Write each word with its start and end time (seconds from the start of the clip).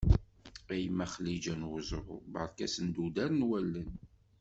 A 0.71 0.73
yemma 0.81 1.05
Xliǧa 1.13 1.53
n 1.59 1.67
Uẓru, 1.71 2.15
berka 2.33 2.63
asenduder 2.65 3.29
n 3.33 3.47
wallen. 3.49 3.91